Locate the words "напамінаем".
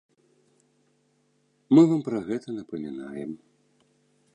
2.59-3.31